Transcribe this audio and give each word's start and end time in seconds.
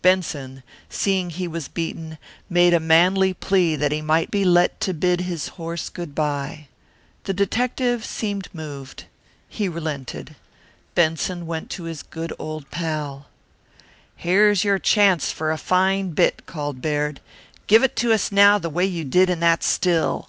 Benson, 0.00 0.62
seeing 0.88 1.30
he 1.30 1.48
was 1.48 1.66
beaten, 1.66 2.16
made 2.48 2.72
a 2.72 2.78
manly 2.78 3.34
plea 3.34 3.74
that 3.74 3.90
he 3.90 4.00
might 4.00 4.30
be 4.30 4.44
let 4.44 4.80
to 4.82 4.94
bid 4.94 5.22
his 5.22 5.48
horse 5.58 5.88
good 5.88 6.14
by. 6.14 6.68
The 7.24 7.34
detective 7.34 8.04
seemed 8.04 8.46
moved. 8.54 9.06
He 9.48 9.68
relented. 9.68 10.36
Benson 10.94 11.48
went 11.48 11.68
to 11.70 11.82
his 11.82 12.04
good 12.04 12.32
old 12.38 12.70
pal. 12.70 13.26
"Here's 14.14 14.62
your 14.62 14.78
chance 14.78 15.32
for 15.32 15.50
a 15.50 15.58
fine 15.58 16.10
bit," 16.10 16.46
called 16.46 16.80
Baird. 16.80 17.18
"Give 17.66 17.82
it 17.82 17.96
to 17.96 18.12
us 18.12 18.30
now 18.30 18.58
the 18.58 18.70
way 18.70 18.86
you 18.86 19.02
did 19.04 19.28
in 19.28 19.40
that 19.40 19.64
still. 19.64 20.28